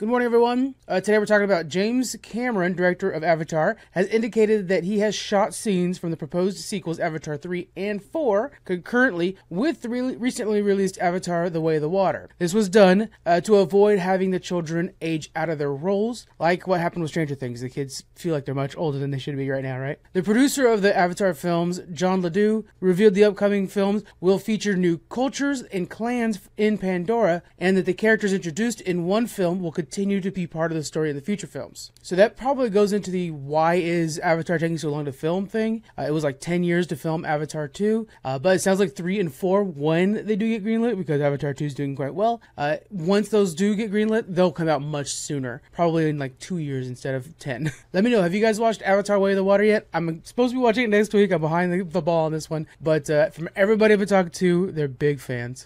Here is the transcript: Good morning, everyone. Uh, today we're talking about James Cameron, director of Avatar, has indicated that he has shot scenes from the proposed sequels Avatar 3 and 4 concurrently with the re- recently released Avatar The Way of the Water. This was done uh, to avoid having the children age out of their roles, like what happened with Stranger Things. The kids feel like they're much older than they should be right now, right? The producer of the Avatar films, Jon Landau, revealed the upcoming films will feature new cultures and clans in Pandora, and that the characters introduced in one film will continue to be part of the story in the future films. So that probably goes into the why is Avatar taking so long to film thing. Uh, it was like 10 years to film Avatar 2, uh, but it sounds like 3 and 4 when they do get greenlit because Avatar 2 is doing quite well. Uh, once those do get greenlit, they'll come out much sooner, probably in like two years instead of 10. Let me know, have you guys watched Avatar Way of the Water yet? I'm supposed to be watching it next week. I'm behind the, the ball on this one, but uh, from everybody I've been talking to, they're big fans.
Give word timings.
Good 0.00 0.08
morning, 0.08 0.24
everyone. 0.24 0.76
Uh, 0.88 0.98
today 1.02 1.18
we're 1.18 1.26
talking 1.26 1.44
about 1.44 1.68
James 1.68 2.16
Cameron, 2.22 2.72
director 2.72 3.10
of 3.10 3.22
Avatar, 3.22 3.76
has 3.90 4.06
indicated 4.06 4.68
that 4.68 4.84
he 4.84 5.00
has 5.00 5.14
shot 5.14 5.52
scenes 5.52 5.98
from 5.98 6.10
the 6.10 6.16
proposed 6.16 6.56
sequels 6.56 6.98
Avatar 6.98 7.36
3 7.36 7.68
and 7.76 8.02
4 8.02 8.50
concurrently 8.64 9.36
with 9.50 9.82
the 9.82 9.90
re- 9.90 10.16
recently 10.16 10.62
released 10.62 10.96
Avatar 11.00 11.50
The 11.50 11.60
Way 11.60 11.76
of 11.76 11.82
the 11.82 11.90
Water. 11.90 12.30
This 12.38 12.54
was 12.54 12.70
done 12.70 13.10
uh, 13.26 13.42
to 13.42 13.56
avoid 13.56 13.98
having 13.98 14.30
the 14.30 14.40
children 14.40 14.94
age 15.02 15.30
out 15.36 15.50
of 15.50 15.58
their 15.58 15.70
roles, 15.70 16.26
like 16.38 16.66
what 16.66 16.80
happened 16.80 17.02
with 17.02 17.10
Stranger 17.10 17.34
Things. 17.34 17.60
The 17.60 17.68
kids 17.68 18.02
feel 18.14 18.32
like 18.32 18.46
they're 18.46 18.54
much 18.54 18.78
older 18.78 18.98
than 18.98 19.10
they 19.10 19.18
should 19.18 19.36
be 19.36 19.50
right 19.50 19.62
now, 19.62 19.78
right? 19.78 19.98
The 20.14 20.22
producer 20.22 20.66
of 20.66 20.80
the 20.80 20.96
Avatar 20.96 21.34
films, 21.34 21.78
Jon 21.92 22.22
Landau, 22.22 22.62
revealed 22.80 23.12
the 23.12 23.24
upcoming 23.24 23.68
films 23.68 24.02
will 24.18 24.38
feature 24.38 24.76
new 24.76 24.96
cultures 25.10 25.60
and 25.64 25.90
clans 25.90 26.40
in 26.56 26.78
Pandora, 26.78 27.42
and 27.58 27.76
that 27.76 27.84
the 27.84 27.92
characters 27.92 28.32
introduced 28.32 28.80
in 28.80 29.04
one 29.04 29.26
film 29.26 29.60
will 29.60 29.70
continue 29.70 29.89
to 29.90 30.30
be 30.30 30.46
part 30.46 30.70
of 30.72 30.76
the 30.76 30.84
story 30.84 31.10
in 31.10 31.16
the 31.16 31.22
future 31.22 31.46
films. 31.46 31.92
So 32.02 32.16
that 32.16 32.36
probably 32.36 32.70
goes 32.70 32.92
into 32.92 33.10
the 33.10 33.30
why 33.30 33.74
is 33.74 34.18
Avatar 34.20 34.58
taking 34.58 34.78
so 34.78 34.90
long 34.90 35.04
to 35.04 35.12
film 35.12 35.46
thing. 35.46 35.82
Uh, 35.98 36.02
it 36.02 36.12
was 36.12 36.24
like 36.24 36.40
10 36.40 36.64
years 36.64 36.86
to 36.88 36.96
film 36.96 37.24
Avatar 37.24 37.68
2, 37.68 38.06
uh, 38.24 38.38
but 38.38 38.56
it 38.56 38.60
sounds 38.60 38.80
like 38.80 38.94
3 38.94 39.20
and 39.20 39.34
4 39.34 39.64
when 39.64 40.26
they 40.26 40.36
do 40.36 40.48
get 40.48 40.64
greenlit 40.64 40.96
because 40.96 41.20
Avatar 41.20 41.52
2 41.54 41.64
is 41.64 41.74
doing 41.74 41.96
quite 41.96 42.14
well. 42.14 42.40
Uh, 42.56 42.76
once 42.90 43.28
those 43.28 43.54
do 43.54 43.74
get 43.74 43.92
greenlit, 43.92 44.24
they'll 44.28 44.52
come 44.52 44.68
out 44.68 44.82
much 44.82 45.08
sooner, 45.08 45.62
probably 45.72 46.08
in 46.08 46.18
like 46.18 46.38
two 46.38 46.58
years 46.58 46.88
instead 46.88 47.14
of 47.14 47.38
10. 47.38 47.72
Let 47.92 48.04
me 48.04 48.10
know, 48.10 48.22
have 48.22 48.34
you 48.34 48.40
guys 48.40 48.60
watched 48.60 48.82
Avatar 48.82 49.18
Way 49.18 49.32
of 49.32 49.36
the 49.36 49.44
Water 49.44 49.64
yet? 49.64 49.88
I'm 49.92 50.24
supposed 50.24 50.52
to 50.52 50.58
be 50.58 50.62
watching 50.62 50.84
it 50.84 50.90
next 50.90 51.12
week. 51.12 51.32
I'm 51.32 51.40
behind 51.40 51.72
the, 51.72 51.84
the 51.84 52.02
ball 52.02 52.26
on 52.26 52.32
this 52.32 52.48
one, 52.48 52.66
but 52.80 53.08
uh, 53.10 53.30
from 53.30 53.48
everybody 53.56 53.92
I've 53.92 53.98
been 53.98 54.08
talking 54.08 54.30
to, 54.30 54.72
they're 54.72 54.88
big 54.88 55.20
fans. 55.20 55.58